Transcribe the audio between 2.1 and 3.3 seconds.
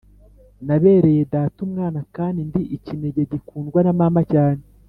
kandi ndi ikinege